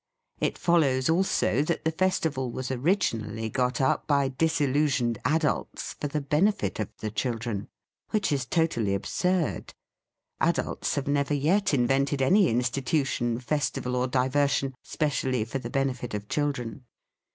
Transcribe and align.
It 0.39 0.57
follows 0.57 1.11
also 1.11 1.61
that 1.61 1.85
the 1.85 1.91
festival 1.91 2.49
was 2.51 2.71
originally 2.71 3.51
got 3.51 3.79
up 3.79 4.07
by 4.07 4.29
dis 4.29 4.57
illusioned 4.59 5.19
adults, 5.23 5.93
for 5.93 6.07
the 6.07 6.21
benefit 6.21 6.79
of 6.79 6.89
the 6.97 7.11
children. 7.11 7.67
Which 8.09 8.31
is 8.31 8.47
totally 8.47 8.95
absurd. 8.95 9.75
Adults 10.39 10.95
have 10.95 11.07
never 11.07 11.35
yet 11.35 11.71
invented 11.71 12.19
any 12.19 12.49
in 12.49 12.61
stitution, 12.61 13.39
festival 13.43 13.95
or 13.95 14.07
diversion 14.07 14.73
specially 14.81 15.45
for 15.45 15.59
the 15.59 15.69
benefit 15.69 16.15
of 16.15 16.27
children. 16.27 16.83